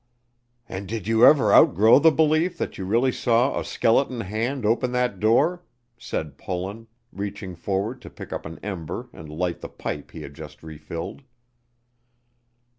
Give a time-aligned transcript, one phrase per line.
[0.67, 4.93] "And did you ever outgrow the belief that you really saw a skeleton hand open
[4.93, 5.63] that door?"
[5.95, 10.33] said Pullen, reaching forward to pick up an ember and light the pipe he had
[10.33, 11.21] just refilled.